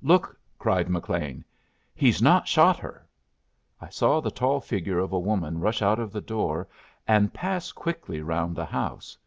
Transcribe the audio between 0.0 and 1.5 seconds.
"Look!" cried McLean.